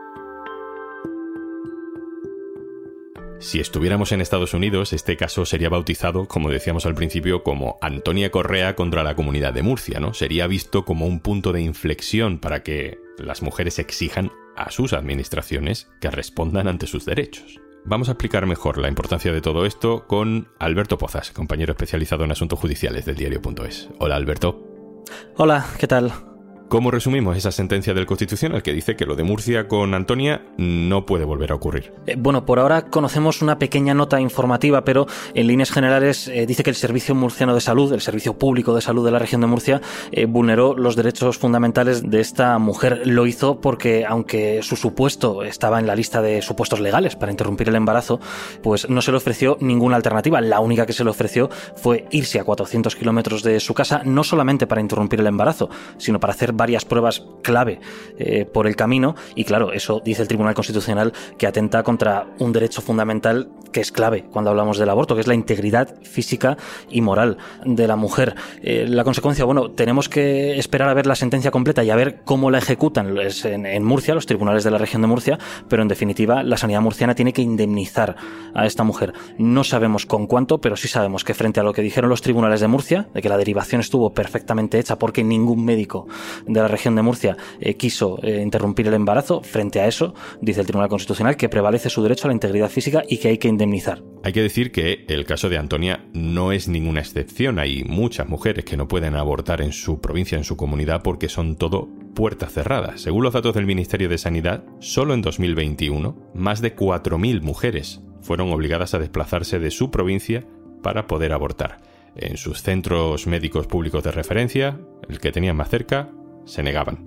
Si 3.40 3.58
estuviéramos 3.58 4.12
en 4.12 4.20
Estados 4.20 4.52
Unidos, 4.52 4.92
este 4.92 5.16
caso 5.16 5.46
sería 5.46 5.70
bautizado, 5.70 6.28
como 6.28 6.50
decíamos 6.50 6.84
al 6.84 6.94
principio, 6.94 7.42
como 7.42 7.78
Antonia 7.80 8.30
Correa 8.30 8.76
contra 8.76 9.02
la 9.02 9.16
comunidad 9.16 9.54
de 9.54 9.62
Murcia, 9.62 9.98
¿no? 9.98 10.12
Sería 10.12 10.46
visto 10.46 10.84
como 10.84 11.06
un 11.06 11.20
punto 11.20 11.52
de 11.52 11.62
inflexión 11.62 12.38
para 12.38 12.62
que 12.62 13.00
las 13.16 13.40
mujeres 13.40 13.78
exijan 13.78 14.30
a 14.56 14.70
sus 14.70 14.92
administraciones 14.92 15.88
que 16.02 16.10
respondan 16.10 16.68
ante 16.68 16.86
sus 16.86 17.06
derechos. 17.06 17.58
Vamos 17.86 18.10
a 18.10 18.12
explicar 18.12 18.44
mejor 18.44 18.76
la 18.76 18.88
importancia 18.88 19.32
de 19.32 19.40
todo 19.40 19.64
esto 19.64 20.06
con 20.06 20.48
Alberto 20.58 20.98
Pozas, 20.98 21.30
compañero 21.30 21.72
especializado 21.72 22.24
en 22.24 22.32
asuntos 22.32 22.58
judiciales 22.58 23.06
del 23.06 23.16
diario.es. 23.16 23.88
Hola 24.00 24.16
Alberto. 24.16 25.02
Hola, 25.36 25.64
¿qué 25.78 25.86
tal? 25.86 26.29
¿Cómo 26.70 26.92
resumimos 26.92 27.36
esa 27.36 27.50
sentencia 27.50 27.94
del 27.94 28.06
Constitucional 28.06 28.62
que 28.62 28.72
dice 28.72 28.94
que 28.94 29.04
lo 29.04 29.16
de 29.16 29.24
Murcia 29.24 29.66
con 29.66 29.92
Antonia 29.92 30.42
no 30.56 31.04
puede 31.04 31.24
volver 31.24 31.50
a 31.50 31.56
ocurrir? 31.56 31.92
Eh, 32.06 32.14
bueno, 32.16 32.46
por 32.46 32.60
ahora 32.60 32.82
conocemos 32.82 33.42
una 33.42 33.58
pequeña 33.58 33.92
nota 33.92 34.20
informativa, 34.20 34.84
pero 34.84 35.08
en 35.34 35.48
líneas 35.48 35.72
generales 35.72 36.28
eh, 36.28 36.46
dice 36.46 36.62
que 36.62 36.70
el 36.70 36.76
Servicio 36.76 37.16
Murciano 37.16 37.56
de 37.56 37.60
Salud, 37.60 37.92
el 37.92 38.00
Servicio 38.00 38.38
Público 38.38 38.72
de 38.72 38.82
Salud 38.82 39.04
de 39.04 39.10
la 39.10 39.18
región 39.18 39.40
de 39.40 39.48
Murcia, 39.48 39.80
eh, 40.12 40.26
vulneró 40.26 40.76
los 40.76 40.94
derechos 40.94 41.38
fundamentales 41.38 42.08
de 42.08 42.20
esta 42.20 42.56
mujer. 42.58 43.02
Lo 43.04 43.26
hizo 43.26 43.60
porque, 43.60 44.06
aunque 44.06 44.62
su 44.62 44.76
supuesto 44.76 45.42
estaba 45.42 45.80
en 45.80 45.88
la 45.88 45.96
lista 45.96 46.22
de 46.22 46.40
supuestos 46.40 46.78
legales 46.78 47.16
para 47.16 47.32
interrumpir 47.32 47.68
el 47.68 47.74
embarazo, 47.74 48.20
pues 48.62 48.88
no 48.88 49.02
se 49.02 49.10
le 49.10 49.16
ofreció 49.16 49.58
ninguna 49.60 49.96
alternativa. 49.96 50.40
La 50.40 50.60
única 50.60 50.86
que 50.86 50.92
se 50.92 51.02
le 51.02 51.10
ofreció 51.10 51.50
fue 51.74 52.06
irse 52.12 52.38
a 52.38 52.44
400 52.44 52.94
kilómetros 52.94 53.42
de 53.42 53.58
su 53.58 53.74
casa, 53.74 54.02
no 54.04 54.22
solamente 54.22 54.68
para 54.68 54.80
interrumpir 54.80 55.18
el 55.18 55.26
embarazo, 55.26 55.68
sino 55.98 56.20
para 56.20 56.32
hacer 56.32 56.59
varias 56.60 56.84
pruebas 56.84 57.24
clave 57.42 57.80
eh, 58.18 58.44
por 58.44 58.66
el 58.66 58.76
camino 58.76 59.14
y 59.34 59.44
claro, 59.44 59.72
eso 59.72 60.02
dice 60.04 60.20
el 60.20 60.28
Tribunal 60.28 60.54
Constitucional 60.54 61.14
que 61.38 61.46
atenta 61.46 61.82
contra 61.82 62.26
un 62.38 62.52
derecho 62.52 62.82
fundamental 62.82 63.48
que 63.72 63.80
es 63.80 63.90
clave 63.92 64.26
cuando 64.30 64.50
hablamos 64.50 64.76
del 64.76 64.90
aborto, 64.90 65.14
que 65.14 65.22
es 65.22 65.26
la 65.26 65.34
integridad 65.34 65.94
física 66.02 66.58
y 66.90 67.00
moral 67.00 67.38
de 67.64 67.86
la 67.86 67.96
mujer. 67.96 68.34
Eh, 68.62 68.84
la 68.86 69.04
consecuencia, 69.04 69.46
bueno, 69.46 69.70
tenemos 69.70 70.10
que 70.10 70.58
esperar 70.58 70.90
a 70.90 70.94
ver 70.94 71.06
la 71.06 71.14
sentencia 71.14 71.50
completa 71.50 71.82
y 71.82 71.88
a 71.88 71.96
ver 71.96 72.20
cómo 72.24 72.50
la 72.50 72.58
ejecutan 72.58 73.16
en, 73.16 73.64
en 73.64 73.84
Murcia, 73.84 74.14
los 74.14 74.26
tribunales 74.26 74.64
de 74.64 74.70
la 74.70 74.76
región 74.76 75.00
de 75.00 75.08
Murcia, 75.08 75.38
pero 75.68 75.80
en 75.80 75.88
definitiva 75.88 76.42
la 76.42 76.58
sanidad 76.58 76.82
murciana 76.82 77.14
tiene 77.14 77.32
que 77.32 77.40
indemnizar 77.40 78.16
a 78.54 78.66
esta 78.66 78.84
mujer. 78.84 79.14
No 79.38 79.64
sabemos 79.64 80.04
con 80.04 80.26
cuánto, 80.26 80.58
pero 80.58 80.76
sí 80.76 80.88
sabemos 80.88 81.24
que 81.24 81.32
frente 81.32 81.60
a 81.60 81.62
lo 81.62 81.72
que 81.72 81.80
dijeron 81.80 82.10
los 82.10 82.20
tribunales 82.20 82.60
de 82.60 82.68
Murcia, 82.68 83.08
de 83.14 83.22
que 83.22 83.30
la 83.30 83.38
derivación 83.38 83.80
estuvo 83.80 84.12
perfectamente 84.12 84.78
hecha 84.78 84.98
porque 84.98 85.24
ningún 85.24 85.64
médico 85.64 86.06
de 86.52 86.60
la 86.60 86.68
región 86.68 86.94
de 86.96 87.02
Murcia 87.02 87.36
eh, 87.60 87.74
quiso 87.74 88.18
eh, 88.22 88.40
interrumpir 88.42 88.86
el 88.88 88.94
embarazo, 88.94 89.42
frente 89.42 89.80
a 89.80 89.86
eso, 89.86 90.14
dice 90.40 90.60
el 90.60 90.66
Tribunal 90.66 90.88
Constitucional 90.88 91.36
que 91.36 91.48
prevalece 91.48 91.90
su 91.90 92.02
derecho 92.02 92.26
a 92.26 92.28
la 92.28 92.34
integridad 92.34 92.68
física 92.68 93.02
y 93.08 93.18
que 93.18 93.28
hay 93.28 93.38
que 93.38 93.48
indemnizar. 93.48 94.02
Hay 94.22 94.32
que 94.32 94.42
decir 94.42 94.72
que 94.72 95.04
el 95.08 95.24
caso 95.24 95.48
de 95.48 95.58
Antonia 95.58 96.04
no 96.12 96.52
es 96.52 96.68
ninguna 96.68 97.00
excepción. 97.00 97.58
Hay 97.58 97.84
muchas 97.84 98.28
mujeres 98.28 98.64
que 98.64 98.76
no 98.76 98.88
pueden 98.88 99.14
abortar 99.14 99.62
en 99.62 99.72
su 99.72 100.00
provincia, 100.00 100.36
en 100.36 100.44
su 100.44 100.56
comunidad, 100.56 101.02
porque 101.02 101.28
son 101.28 101.56
todo 101.56 101.88
puertas 102.14 102.52
cerradas. 102.52 103.00
Según 103.00 103.24
los 103.24 103.32
datos 103.32 103.54
del 103.54 103.66
Ministerio 103.66 104.08
de 104.08 104.18
Sanidad, 104.18 104.64
solo 104.80 105.14
en 105.14 105.22
2021, 105.22 106.32
más 106.34 106.60
de 106.60 106.76
4.000 106.76 107.40
mujeres 107.40 108.00
fueron 108.20 108.52
obligadas 108.52 108.94
a 108.94 108.98
desplazarse 108.98 109.58
de 109.58 109.70
su 109.70 109.90
provincia 109.90 110.44
para 110.82 111.06
poder 111.06 111.32
abortar. 111.32 111.78
En 112.16 112.36
sus 112.36 112.62
centros 112.62 113.26
médicos 113.26 113.66
públicos 113.66 114.02
de 114.02 114.12
referencia, 114.12 114.80
el 115.08 115.20
que 115.20 115.32
tenían 115.32 115.56
más 115.56 115.70
cerca, 115.70 116.10
se 116.44 116.62
negaban. 116.62 117.06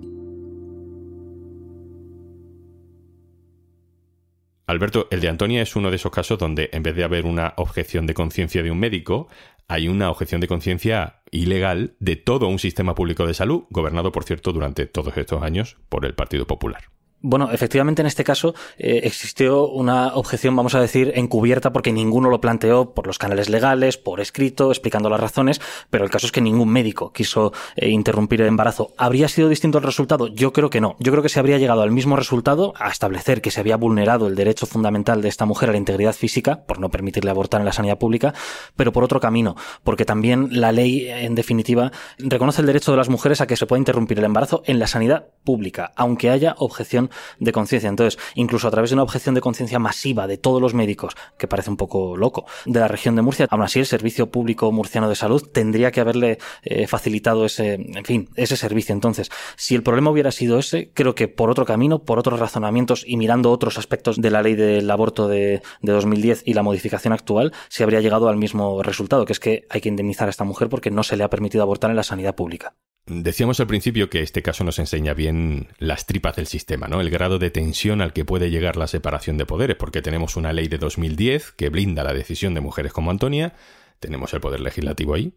Alberto, 4.66 5.08
el 5.10 5.20
de 5.20 5.28
Antonia 5.28 5.60
es 5.60 5.76
uno 5.76 5.90
de 5.90 5.96
esos 5.96 6.10
casos 6.10 6.38
donde 6.38 6.70
en 6.72 6.82
vez 6.82 6.96
de 6.96 7.04
haber 7.04 7.26
una 7.26 7.52
objeción 7.56 8.06
de 8.06 8.14
conciencia 8.14 8.62
de 8.62 8.70
un 8.70 8.78
médico, 8.78 9.28
hay 9.68 9.88
una 9.88 10.10
objeción 10.10 10.40
de 10.40 10.48
conciencia 10.48 11.22
ilegal 11.30 11.96
de 12.00 12.16
todo 12.16 12.48
un 12.48 12.58
sistema 12.58 12.94
público 12.94 13.26
de 13.26 13.34
salud, 13.34 13.64
gobernado, 13.68 14.10
por 14.10 14.24
cierto, 14.24 14.52
durante 14.52 14.86
todos 14.86 15.16
estos 15.18 15.42
años 15.42 15.76
por 15.88 16.06
el 16.06 16.14
Partido 16.14 16.46
Popular. 16.46 16.84
Bueno, 17.26 17.50
efectivamente 17.50 18.02
en 18.02 18.06
este 18.06 18.22
caso 18.22 18.54
eh, 18.76 19.00
existió 19.04 19.66
una 19.66 20.08
objeción, 20.08 20.54
vamos 20.54 20.74
a 20.74 20.80
decir, 20.82 21.10
encubierta 21.14 21.72
porque 21.72 21.90
ninguno 21.90 22.28
lo 22.28 22.38
planteó 22.38 22.92
por 22.92 23.06
los 23.06 23.16
canales 23.16 23.48
legales, 23.48 23.96
por 23.96 24.20
escrito, 24.20 24.70
explicando 24.70 25.08
las 25.08 25.20
razones, 25.20 25.58
pero 25.88 26.04
el 26.04 26.10
caso 26.10 26.26
es 26.26 26.32
que 26.32 26.42
ningún 26.42 26.68
médico 26.68 27.14
quiso 27.14 27.54
eh, 27.76 27.88
interrumpir 27.88 28.42
el 28.42 28.48
embarazo. 28.48 28.92
¿Habría 28.98 29.28
sido 29.28 29.48
distinto 29.48 29.78
el 29.78 29.84
resultado? 29.84 30.26
Yo 30.26 30.52
creo 30.52 30.68
que 30.68 30.82
no. 30.82 30.96
Yo 30.98 31.12
creo 31.12 31.22
que 31.22 31.30
se 31.30 31.40
habría 31.40 31.56
llegado 31.56 31.80
al 31.80 31.92
mismo 31.92 32.14
resultado 32.14 32.74
a 32.78 32.90
establecer 32.90 33.40
que 33.40 33.50
se 33.50 33.60
había 33.60 33.78
vulnerado 33.78 34.26
el 34.26 34.34
derecho 34.34 34.66
fundamental 34.66 35.22
de 35.22 35.28
esta 35.28 35.46
mujer 35.46 35.70
a 35.70 35.72
la 35.72 35.78
integridad 35.78 36.12
física, 36.12 36.66
por 36.66 36.78
no 36.78 36.90
permitirle 36.90 37.30
abortar 37.30 37.62
en 37.62 37.64
la 37.64 37.72
sanidad 37.72 37.96
pública, 37.96 38.34
pero 38.76 38.92
por 38.92 39.02
otro 39.02 39.18
camino, 39.18 39.56
porque 39.82 40.04
también 40.04 40.48
la 40.50 40.72
ley, 40.72 41.08
en 41.08 41.34
definitiva, 41.34 41.90
reconoce 42.18 42.60
el 42.60 42.66
derecho 42.66 42.90
de 42.90 42.98
las 42.98 43.08
mujeres 43.08 43.40
a 43.40 43.46
que 43.46 43.56
se 43.56 43.64
pueda 43.64 43.78
interrumpir 43.78 44.18
el 44.18 44.26
embarazo 44.26 44.62
en 44.66 44.78
la 44.78 44.88
sanidad 44.88 45.28
pública, 45.42 45.90
aunque 45.96 46.28
haya 46.28 46.54
objeción 46.58 47.08
de 47.38 47.52
conciencia. 47.52 47.88
Entonces, 47.88 48.20
incluso 48.34 48.68
a 48.68 48.70
través 48.70 48.90
de 48.90 48.94
una 48.94 49.02
objeción 49.02 49.34
de 49.34 49.40
conciencia 49.40 49.78
masiva 49.78 50.26
de 50.26 50.38
todos 50.38 50.60
los 50.60 50.74
médicos, 50.74 51.14
que 51.38 51.48
parece 51.48 51.70
un 51.70 51.76
poco 51.76 52.16
loco, 52.16 52.46
de 52.66 52.80
la 52.80 52.88
región 52.88 53.16
de 53.16 53.22
Murcia, 53.22 53.46
aún 53.50 53.62
así 53.62 53.78
el 53.80 53.86
Servicio 53.86 54.30
Público 54.30 54.70
Murciano 54.72 55.08
de 55.08 55.14
Salud 55.14 55.42
tendría 55.52 55.90
que 55.90 56.00
haberle 56.00 56.38
eh, 56.62 56.86
facilitado 56.86 57.44
ese, 57.44 57.74
en 57.74 58.04
fin, 58.04 58.28
ese 58.36 58.56
servicio. 58.56 58.92
Entonces, 58.92 59.30
si 59.56 59.74
el 59.74 59.82
problema 59.82 60.10
hubiera 60.10 60.30
sido 60.30 60.58
ese, 60.58 60.90
creo 60.92 61.14
que 61.14 61.28
por 61.28 61.50
otro 61.50 61.64
camino, 61.64 62.00
por 62.00 62.18
otros 62.18 62.40
razonamientos 62.40 63.04
y 63.06 63.16
mirando 63.16 63.50
otros 63.50 63.78
aspectos 63.78 64.20
de 64.20 64.30
la 64.30 64.42
ley 64.42 64.54
del 64.54 64.90
aborto 64.90 65.28
de, 65.28 65.62
de 65.82 65.92
2010 65.92 66.42
y 66.44 66.54
la 66.54 66.62
modificación 66.62 67.12
actual, 67.12 67.52
se 67.68 67.82
habría 67.82 68.00
llegado 68.00 68.28
al 68.28 68.36
mismo 68.36 68.82
resultado, 68.82 69.24
que 69.24 69.32
es 69.32 69.40
que 69.40 69.66
hay 69.70 69.80
que 69.80 69.88
indemnizar 69.88 70.28
a 70.28 70.30
esta 70.30 70.44
mujer 70.44 70.68
porque 70.68 70.90
no 70.90 71.02
se 71.02 71.16
le 71.16 71.24
ha 71.24 71.30
permitido 71.30 71.62
abortar 71.62 71.90
en 71.90 71.96
la 71.96 72.02
sanidad 72.02 72.34
pública. 72.34 72.74
Decíamos 73.06 73.60
al 73.60 73.66
principio 73.66 74.08
que 74.08 74.22
este 74.22 74.42
caso 74.42 74.64
nos 74.64 74.78
enseña 74.78 75.12
bien 75.12 75.68
las 75.78 76.06
tripas 76.06 76.36
del 76.36 76.46
sistema, 76.46 76.88
¿no? 76.88 77.02
El 77.02 77.10
grado 77.10 77.38
de 77.38 77.50
tensión 77.50 78.00
al 78.00 78.14
que 78.14 78.24
puede 78.24 78.50
llegar 78.50 78.76
la 78.76 78.86
separación 78.86 79.36
de 79.36 79.44
poderes, 79.44 79.76
porque 79.76 80.00
tenemos 80.00 80.36
una 80.36 80.54
ley 80.54 80.68
de 80.68 80.78
2010 80.78 81.52
que 81.52 81.68
blinda 81.68 82.02
la 82.02 82.14
decisión 82.14 82.54
de 82.54 82.62
mujeres 82.62 82.94
como 82.94 83.10
Antonia, 83.10 83.52
tenemos 84.00 84.32
el 84.32 84.40
poder 84.40 84.60
legislativo 84.60 85.12
ahí, 85.12 85.36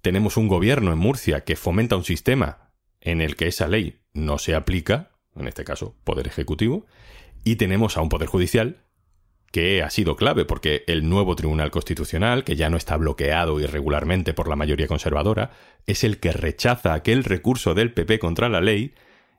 tenemos 0.00 0.36
un 0.36 0.46
gobierno 0.46 0.92
en 0.92 0.98
Murcia 0.98 1.42
que 1.42 1.56
fomenta 1.56 1.96
un 1.96 2.04
sistema 2.04 2.70
en 3.00 3.20
el 3.20 3.34
que 3.34 3.48
esa 3.48 3.66
ley 3.66 4.00
no 4.12 4.38
se 4.38 4.54
aplica, 4.54 5.10
en 5.34 5.48
este 5.48 5.64
caso, 5.64 5.96
poder 6.04 6.28
ejecutivo, 6.28 6.86
y 7.42 7.56
tenemos 7.56 7.96
a 7.96 8.00
un 8.00 8.10
poder 8.10 8.28
judicial 8.28 8.84
que 9.50 9.82
ha 9.82 9.90
sido 9.90 10.16
clave 10.16 10.44
porque 10.44 10.84
el 10.86 11.08
nuevo 11.08 11.34
Tribunal 11.36 11.70
Constitucional, 11.70 12.44
que 12.44 12.56
ya 12.56 12.70
no 12.70 12.76
está 12.76 12.96
bloqueado 12.96 13.60
irregularmente 13.60 14.34
por 14.34 14.48
la 14.48 14.56
mayoría 14.56 14.88
conservadora, 14.88 15.50
es 15.86 16.04
el 16.04 16.18
que 16.20 16.32
rechaza 16.32 16.94
aquel 16.94 17.24
recurso 17.24 17.74
del 17.74 17.92
PP 17.92 18.18
contra 18.18 18.48
la 18.48 18.60
ley 18.60 18.94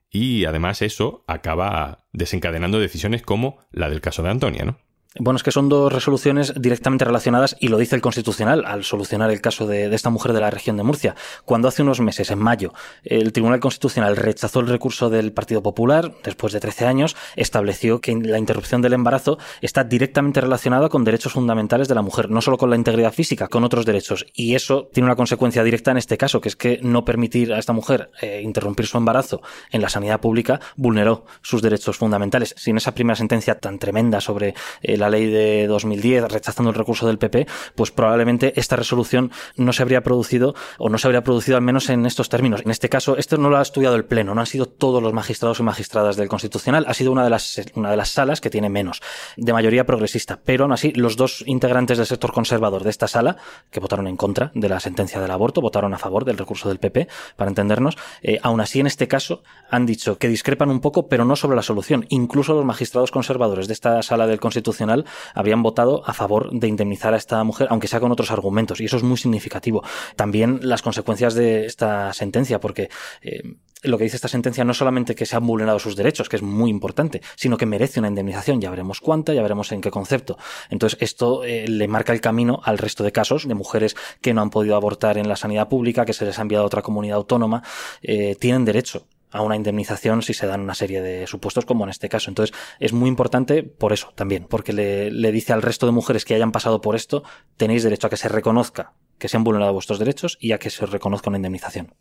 y 0.09 0.45
además 0.45 0.81
eso 0.81 1.23
acaba 1.27 2.05
desencadenando 2.13 2.79
decisiones 2.79 3.21
como 3.21 3.59
la 3.71 3.89
del 3.89 4.01
caso 4.01 4.23
de 4.23 4.29
Antonia, 4.29 4.65
¿no? 4.65 4.79
Bueno, 5.17 5.37
es 5.37 5.43
que 5.43 5.51
son 5.51 5.69
dos 5.69 5.91
resoluciones 5.91 6.53
directamente 6.55 7.03
relacionadas 7.03 7.55
y 7.59 7.69
lo 7.69 7.79
dice 7.79 7.95
el 7.95 8.01
Constitucional 8.01 8.63
al 8.63 8.83
solucionar 8.83 9.31
el 9.31 9.41
caso 9.41 9.65
de, 9.65 9.91
esta 9.95 10.11
mujer 10.11 10.33
de 10.33 10.41
la 10.41 10.51
región 10.51 10.77
de 10.77 10.83
Murcia. 10.83 11.15
Cuando 11.45 11.67
hace 11.67 11.81
unos 11.81 11.99
meses, 11.99 12.29
en 12.29 12.37
mayo, 12.37 12.75
el 13.03 13.33
Tribunal 13.33 13.59
Constitucional 13.59 14.15
rechazó 14.15 14.59
el 14.59 14.67
recurso 14.67 15.09
del 15.09 15.31
Partido 15.31 15.63
Popular, 15.63 16.13
después 16.23 16.53
de 16.53 16.59
13 16.59 16.85
años, 16.85 17.15
estableció 17.35 18.01
que 18.01 18.15
la 18.15 18.37
interrupción 18.37 18.83
del 18.83 18.93
embarazo 18.93 19.39
está 19.61 19.83
directamente 19.83 20.41
relacionada 20.41 20.89
con 20.89 21.03
derechos 21.03 21.33
fundamentales 21.33 21.87
de 21.87 21.95
la 21.95 22.03
mujer, 22.03 22.29
no 22.29 22.39
solo 22.41 22.59
con 22.59 22.69
la 22.69 22.75
integridad 22.75 23.11
física, 23.11 23.47
con 23.47 23.63
otros 23.63 23.87
derechos. 23.87 24.27
Y 24.35 24.53
eso 24.53 24.89
tiene 24.93 25.05
una 25.05 25.15
consecuencia 25.15 25.63
directa 25.63 25.89
en 25.89 25.97
este 25.97 26.19
caso, 26.19 26.39
que 26.39 26.49
es 26.49 26.55
que 26.55 26.81
no 26.83 27.03
permitir 27.03 27.51
a 27.51 27.57
esta 27.57 27.73
mujer 27.73 28.11
eh, 28.21 28.41
interrumpir 28.43 28.85
su 28.85 28.99
embarazo 28.99 29.41
en 29.71 29.81
la 29.81 29.89
sanidad 29.89 30.21
pública 30.21 30.59
vulneró 30.75 31.25
sus 31.41 31.63
derechos 31.63 31.97
fundamentales. 31.97 32.53
Sin 32.55 32.77
esa 32.77 32.93
primera 32.93 33.15
sentencia 33.15 33.59
tan 33.59 33.79
tremenda 33.79 34.21
sobre 34.21 34.53
eh, 34.83 34.98
la 34.99 35.09
ley 35.09 35.27
de 35.27 35.67
2010 35.67 36.31
rechazando 36.31 36.69
el 36.69 36.75
recurso 36.75 37.07
del 37.07 37.17
PP, 37.17 37.47
pues 37.75 37.91
probablemente 37.91 38.53
esta 38.59 38.75
resolución 38.75 39.31
no 39.55 39.73
se 39.73 39.81
habría 39.81 40.01
producido 40.01 40.55
o 40.77 40.89
no 40.89 40.97
se 40.97 41.07
habría 41.07 41.23
producido 41.23 41.57
al 41.57 41.63
menos 41.63 41.89
en 41.89 42.05
estos 42.05 42.29
términos. 42.29 42.61
En 42.63 42.71
este 42.71 42.89
caso, 42.89 43.17
esto 43.17 43.37
no 43.37 43.49
lo 43.49 43.57
ha 43.57 43.61
estudiado 43.61 43.95
el 43.95 44.05
Pleno, 44.05 44.33
no 44.35 44.41
han 44.41 44.47
sido 44.47 44.65
todos 44.65 45.01
los 45.01 45.13
magistrados 45.13 45.59
y 45.59 45.63
magistradas 45.63 46.15
del 46.15 46.27
Constitucional, 46.27 46.85
ha 46.87 46.93
sido 46.93 47.11
una 47.11 47.23
de 47.23 47.29
las, 47.29 47.61
una 47.75 47.91
de 47.91 47.97
las 47.97 48.09
salas 48.09 48.41
que 48.41 48.49
tiene 48.49 48.69
menos, 48.69 49.01
de 49.37 49.53
mayoría 49.53 49.85
progresista. 49.85 50.39
Pero 50.43 50.63
aún 50.65 50.73
así, 50.73 50.91
los 50.91 51.17
dos 51.17 51.43
integrantes 51.47 51.97
del 51.97 52.07
sector 52.07 52.31
conservador 52.31 52.83
de 52.83 52.89
esta 52.89 53.07
sala, 53.07 53.37
que 53.71 53.79
votaron 53.79 54.07
en 54.07 54.17
contra 54.17 54.51
de 54.53 54.69
la 54.69 54.79
sentencia 54.79 55.21
del 55.21 55.31
aborto, 55.31 55.61
votaron 55.61 55.93
a 55.93 55.97
favor 55.97 56.25
del 56.25 56.37
recurso 56.37 56.69
del 56.69 56.79
PP, 56.79 57.07
para 57.35 57.49
entendernos, 57.49 57.97
eh, 58.21 58.39
aún 58.41 58.61
así 58.61 58.79
en 58.79 58.87
este 58.87 59.07
caso 59.07 59.43
han 59.69 59.85
dicho 59.85 60.17
que 60.17 60.27
discrepan 60.27 60.69
un 60.69 60.79
poco, 60.79 61.07
pero 61.07 61.25
no 61.25 61.35
sobre 61.35 61.55
la 61.55 61.61
solución. 61.61 62.05
Incluso 62.09 62.53
los 62.53 62.65
magistrados 62.65 63.11
conservadores 63.11 63.67
de 63.67 63.73
esta 63.73 64.01
sala 64.01 64.27
del 64.27 64.39
Constitucional 64.39 64.88
habrían 65.33 65.63
votado 65.63 66.03
a 66.05 66.13
favor 66.13 66.49
de 66.51 66.67
indemnizar 66.67 67.13
a 67.13 67.17
esta 67.17 67.43
mujer, 67.43 67.67
aunque 67.69 67.87
sea 67.87 67.99
con 67.99 68.11
otros 68.11 68.31
argumentos, 68.31 68.81
y 68.81 68.85
eso 68.85 68.97
es 68.97 69.03
muy 69.03 69.17
significativo. 69.17 69.83
También 70.15 70.59
las 70.63 70.81
consecuencias 70.81 71.33
de 71.33 71.65
esta 71.65 72.13
sentencia, 72.13 72.59
porque 72.59 72.89
eh, 73.21 73.41
lo 73.83 73.97
que 73.97 74.03
dice 74.03 74.17
esta 74.17 74.27
sentencia 74.27 74.63
no 74.63 74.73
solamente 74.73 75.15
que 75.15 75.25
se 75.25 75.35
han 75.35 75.45
vulnerado 75.45 75.79
sus 75.79 75.95
derechos, 75.95 76.27
que 76.27 76.35
es 76.35 76.41
muy 76.41 76.69
importante, 76.69 77.21
sino 77.35 77.57
que 77.57 77.65
merece 77.65 77.99
una 77.99 78.09
indemnización. 78.09 78.59
Ya 78.59 78.69
veremos 78.69 78.99
cuánta, 78.99 79.33
ya 79.33 79.41
veremos 79.41 79.71
en 79.71 79.81
qué 79.81 79.91
concepto. 79.91 80.37
Entonces, 80.69 80.99
esto 81.01 81.43
eh, 81.43 81.67
le 81.67 81.87
marca 81.87 82.13
el 82.13 82.21
camino 82.21 82.59
al 82.63 82.77
resto 82.77 83.03
de 83.03 83.11
casos 83.11 83.47
de 83.47 83.55
mujeres 83.55 83.95
que 84.21 84.33
no 84.33 84.41
han 84.41 84.49
podido 84.49 84.75
abortar 84.75 85.17
en 85.17 85.29
la 85.29 85.35
sanidad 85.35 85.69
pública, 85.69 86.05
que 86.05 86.13
se 86.13 86.25
les 86.25 86.37
ha 86.39 86.41
enviado 86.41 86.63
a 86.63 86.67
otra 86.67 86.81
comunidad 86.81 87.17
autónoma, 87.17 87.63
eh, 88.01 88.35
tienen 88.39 88.65
derecho 88.65 89.05
a 89.31 89.41
una 89.41 89.55
indemnización 89.55 90.21
si 90.21 90.33
se 90.33 90.47
dan 90.47 90.61
una 90.61 90.75
serie 90.75 91.01
de 91.01 91.27
supuestos 91.27 91.65
como 91.65 91.83
en 91.83 91.89
este 91.89 92.09
caso. 92.09 92.29
Entonces 92.29 92.55
es 92.79 92.93
muy 92.93 93.09
importante 93.09 93.63
por 93.63 93.93
eso 93.93 94.11
también, 94.15 94.45
porque 94.49 94.73
le, 94.73 95.11
le, 95.11 95.31
dice 95.31 95.53
al 95.53 95.61
resto 95.61 95.85
de 95.85 95.91
mujeres 95.91 96.25
que 96.25 96.35
hayan 96.35 96.51
pasado 96.51 96.81
por 96.81 96.95
esto, 96.95 97.23
tenéis 97.57 97.83
derecho 97.83 98.07
a 98.07 98.09
que 98.09 98.17
se 98.17 98.29
reconozca 98.29 98.93
que 99.17 99.27
se 99.27 99.37
han 99.37 99.43
vulnerado 99.43 99.73
vuestros 99.73 99.99
derechos 99.99 100.37
y 100.39 100.53
a 100.53 100.59
que 100.59 100.69
se 100.69 100.85
reconozca 100.85 101.29
una 101.29 101.37
indemnización. 101.37 101.93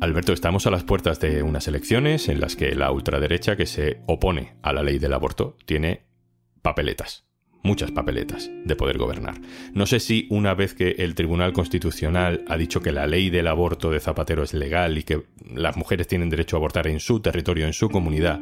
Alberto, 0.00 0.32
estamos 0.32 0.66
a 0.66 0.70
las 0.70 0.82
puertas 0.82 1.20
de 1.20 1.44
unas 1.44 1.68
elecciones 1.68 2.28
en 2.28 2.40
las 2.40 2.56
que 2.56 2.74
la 2.74 2.90
ultraderecha 2.90 3.54
que 3.54 3.66
se 3.66 4.02
opone 4.06 4.56
a 4.60 4.72
la 4.72 4.82
ley 4.82 4.98
del 4.98 5.12
aborto 5.12 5.56
tiene 5.64 6.06
papeletas 6.60 7.24
muchas 7.62 7.90
papeletas 7.90 8.50
de 8.64 8.76
poder 8.76 8.98
gobernar. 8.98 9.40
No 9.72 9.86
sé 9.86 10.00
si 10.00 10.26
una 10.30 10.54
vez 10.54 10.74
que 10.74 10.96
el 10.98 11.14
Tribunal 11.14 11.52
Constitucional 11.52 12.44
ha 12.48 12.56
dicho 12.56 12.80
que 12.80 12.92
la 12.92 13.06
ley 13.06 13.30
del 13.30 13.46
aborto 13.46 13.90
de 13.90 14.00
Zapatero 14.00 14.42
es 14.42 14.54
legal 14.54 14.98
y 14.98 15.02
que 15.02 15.22
las 15.54 15.76
mujeres 15.76 16.08
tienen 16.08 16.30
derecho 16.30 16.56
a 16.56 16.58
abortar 16.58 16.86
en 16.86 17.00
su 17.00 17.20
territorio, 17.20 17.66
en 17.66 17.72
su 17.72 17.88
comunidad, 17.88 18.40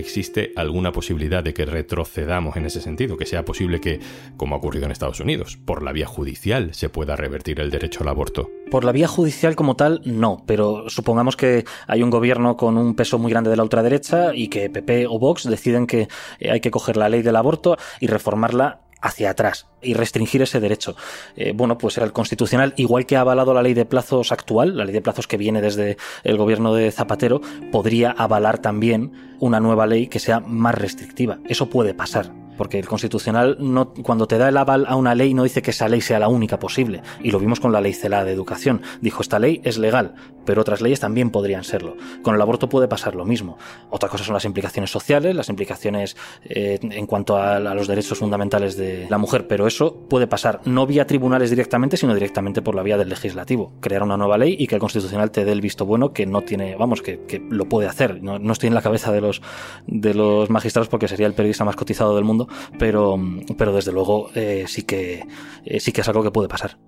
¿existe 0.00 0.52
alguna 0.56 0.92
posibilidad 0.92 1.44
de 1.44 1.54
que 1.54 1.64
retrocedamos 1.64 2.56
en 2.56 2.66
ese 2.66 2.80
sentido? 2.80 3.16
Que 3.16 3.26
sea 3.26 3.44
posible 3.44 3.80
que, 3.80 4.00
como 4.36 4.54
ha 4.54 4.58
ocurrido 4.58 4.86
en 4.86 4.92
Estados 4.92 5.20
Unidos, 5.20 5.58
por 5.64 5.82
la 5.82 5.92
vía 5.92 6.06
judicial 6.06 6.74
se 6.74 6.88
pueda 6.88 7.16
revertir 7.16 7.60
el 7.60 7.70
derecho 7.70 8.02
al 8.02 8.08
aborto. 8.08 8.50
Por 8.70 8.84
la 8.84 8.92
vía 8.92 9.08
judicial 9.08 9.56
como 9.56 9.76
tal, 9.76 10.00
no, 10.04 10.42
pero 10.46 10.88
supongamos 10.88 11.36
que 11.36 11.64
hay 11.86 12.02
un 12.02 12.10
gobierno 12.10 12.56
con 12.56 12.76
un 12.78 12.94
peso 12.94 13.18
muy 13.18 13.30
grande 13.30 13.50
de 13.50 13.56
la 13.56 13.62
ultraderecha 13.62 14.34
y 14.34 14.48
que 14.48 14.70
PP 14.70 15.06
o 15.06 15.18
Vox 15.18 15.48
deciden 15.48 15.86
que 15.86 16.08
eh, 16.38 16.50
hay 16.50 16.60
que 16.60 16.70
coger 16.70 16.96
la 16.96 17.08
ley 17.08 17.22
del 17.22 17.36
aborto 17.36 17.76
y 18.00 18.06
reformarla 18.06 18.80
hacia 19.00 19.30
atrás 19.30 19.66
y 19.82 19.94
restringir 19.94 20.42
ese 20.42 20.60
derecho. 20.60 20.96
Eh, 21.36 21.52
bueno, 21.54 21.78
pues 21.78 21.98
el 21.98 22.12
constitucional, 22.12 22.74
igual 22.76 23.06
que 23.06 23.16
ha 23.16 23.20
avalado 23.20 23.54
la 23.54 23.62
ley 23.62 23.74
de 23.74 23.86
plazos 23.86 24.32
actual, 24.32 24.76
la 24.76 24.84
ley 24.84 24.92
de 24.92 25.02
plazos 25.02 25.26
que 25.26 25.36
viene 25.36 25.60
desde 25.60 25.96
el 26.24 26.36
gobierno 26.36 26.74
de 26.74 26.90
Zapatero, 26.90 27.40
podría 27.72 28.10
avalar 28.10 28.58
también 28.58 29.36
una 29.40 29.60
nueva 29.60 29.86
ley 29.86 30.08
que 30.08 30.18
sea 30.18 30.40
más 30.40 30.74
restrictiva. 30.74 31.38
Eso 31.48 31.70
puede 31.70 31.94
pasar 31.94 32.32
porque 32.60 32.78
el 32.78 32.86
Constitucional 32.86 33.56
no, 33.58 33.94
cuando 33.94 34.26
te 34.26 34.36
da 34.36 34.50
el 34.50 34.56
aval 34.58 34.84
a 34.86 34.94
una 34.94 35.14
ley 35.14 35.32
no 35.32 35.44
dice 35.44 35.62
que 35.62 35.70
esa 35.70 35.88
ley 35.88 36.02
sea 36.02 36.18
la 36.18 36.28
única 36.28 36.58
posible, 36.58 37.00
y 37.22 37.30
lo 37.30 37.38
vimos 37.38 37.58
con 37.58 37.72
la 37.72 37.80
ley 37.80 37.94
CELA 37.94 38.22
de 38.22 38.32
educación. 38.32 38.82
Dijo, 39.00 39.22
esta 39.22 39.38
ley 39.38 39.62
es 39.64 39.78
legal, 39.78 40.14
pero 40.44 40.60
otras 40.62 40.80
leyes 40.80 41.00
también 41.00 41.30
podrían 41.30 41.64
serlo. 41.64 41.96
Con 42.22 42.34
el 42.34 42.40
aborto 42.40 42.68
puede 42.68 42.88
pasar 42.88 43.14
lo 43.14 43.24
mismo. 43.24 43.58
Otra 43.90 44.08
cosa 44.08 44.24
son 44.24 44.34
las 44.34 44.44
implicaciones 44.44 44.90
sociales, 44.90 45.34
las 45.34 45.48
implicaciones 45.48 46.16
eh, 46.44 46.78
en 46.82 47.06
cuanto 47.06 47.36
a, 47.36 47.60
los 47.60 47.86
derechos 47.86 48.18
fundamentales 48.18 48.76
de 48.76 49.06
la 49.08 49.18
mujer, 49.18 49.46
pero 49.46 49.66
eso 49.66 50.06
puede 50.08 50.26
pasar 50.26 50.60
no 50.64 50.86
vía 50.86 51.06
tribunales 51.06 51.50
directamente, 51.50 51.96
sino 51.96 52.14
directamente 52.14 52.62
por 52.62 52.74
la 52.74 52.82
vía 52.82 52.96
del 52.96 53.08
legislativo. 53.08 53.72
Crear 53.80 54.02
una 54.02 54.16
nueva 54.16 54.38
ley 54.38 54.56
y 54.58 54.66
que 54.66 54.74
el 54.74 54.80
Constitucional 54.80 55.30
te 55.30 55.44
dé 55.44 55.52
el 55.52 55.60
visto 55.60 55.86
bueno 55.86 56.12
que 56.12 56.26
no 56.26 56.42
tiene, 56.42 56.76
vamos, 56.76 57.02
que, 57.02 57.24
que 57.26 57.42
lo 57.48 57.68
puede 57.68 57.88
hacer. 57.88 58.22
No, 58.22 58.38
no 58.38 58.52
estoy 58.52 58.68
en 58.68 58.74
la 58.74 58.82
cabeza 58.82 59.12
de 59.12 59.20
los, 59.20 59.42
de 59.86 60.14
los 60.14 60.50
magistrados 60.50 60.88
porque 60.88 61.08
sería 61.08 61.26
el 61.26 61.34
periodista 61.34 61.64
más 61.64 61.76
cotizado 61.76 62.14
del 62.14 62.24
mundo, 62.24 62.48
pero, 62.78 63.18
pero 63.56 63.72
desde 63.72 63.92
luego 63.92 64.30
eh, 64.34 64.64
sí, 64.66 64.82
que, 64.82 65.26
eh, 65.64 65.80
sí 65.80 65.92
que 65.92 66.00
es 66.00 66.08
algo 66.08 66.22
que 66.22 66.30
puede 66.30 66.48
pasar. 66.48 66.78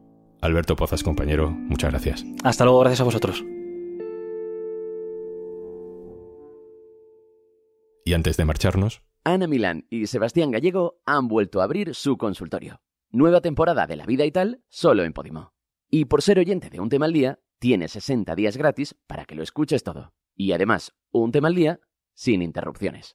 Alberto 0.43 0.75
Pozas, 0.75 1.05
compañero, 1.05 1.51
muchas 1.51 1.91
gracias. 1.91 2.27
Hasta 2.43 2.65
luego, 2.65 2.81
gracias 2.81 3.01
a 3.01 3.05
vosotros. 3.05 3.45
Y 8.05 8.13
antes 8.15 8.37
de 8.37 8.45
marcharnos... 8.45 9.03
Ana 9.25 9.47
Milán 9.47 9.87
y 9.89 10.09
Sebastián 10.09 10.51
Gallego 10.51 11.01
han 11.07 11.29
vuelto 11.29 11.61
a 11.61 11.65
abrir 11.65 11.95
su 11.95 12.17
consultorio. 12.17 12.81
Nueva 13.11 13.41
temporada 13.41 13.87
de 13.87 13.95
La 13.95 14.05
Vida 14.05 14.25
y 14.25 14.33
tal, 14.33 14.65
solo 14.69 15.05
en 15.05 15.13
Podimo. 15.13 15.53
Y 15.89 16.07
por 16.07 16.23
ser 16.23 16.41
oyente 16.41 16.71
de 16.71 16.81
un 16.81 16.89
tema 16.89 17.07
al 17.07 17.13
día, 17.13 17.39
tienes 17.61 17.93
60 17.93 18.35
días 18.35 18.57
gratis 18.57 18.97
para 19.07 19.27
que 19.27 19.37
lo 19.37 19.45
escuches 19.45 19.85
todo. 19.85 20.13
Y 20.35 20.51
además, 20.51 20.93
un 21.13 21.31
tema 21.31 21.47
al 21.47 21.55
día 21.55 21.79
sin 22.15 22.43
interrupciones. 22.43 23.15